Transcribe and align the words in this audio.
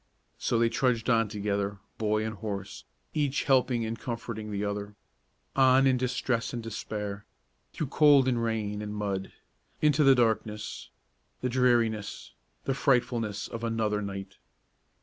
So 0.39 0.57
they 0.57 0.67
trudged 0.69 1.11
on 1.11 1.27
together, 1.27 1.77
boy 1.99 2.25
and 2.25 2.33
horse, 2.37 2.85
each 3.13 3.43
helping 3.43 3.85
and 3.85 3.99
comforting 3.99 4.49
the 4.51 4.65
other, 4.65 4.95
on 5.55 5.85
in 5.85 5.95
distress 5.97 6.53
and 6.53 6.63
despair, 6.63 7.23
through 7.71 7.85
cold 7.93 8.27
and 8.27 8.43
rain 8.43 8.81
and 8.81 8.95
mud, 8.95 9.31
into 9.79 10.03
the 10.03 10.15
darkness, 10.15 10.89
the 11.41 11.49
dreariness, 11.49 12.33
the 12.63 12.73
frightfulness 12.73 13.47
of 13.47 13.63
another 13.63 14.01
night! 14.01 14.37